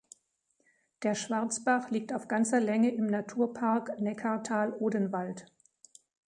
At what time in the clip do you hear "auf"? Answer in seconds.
2.11-2.27